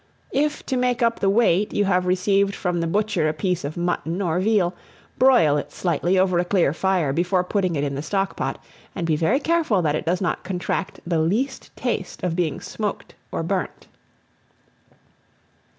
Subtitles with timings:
[0.33, 3.77] If, to make up the weight, you have received from the butcher a piece of
[3.77, 4.73] mutton or veal,
[5.19, 8.59] broil it slightly over a clear fire before putting it in the stock pot,
[8.95, 13.13] and be very careful that it does not contract the least taste of being smoked
[13.31, 13.85] or burnt.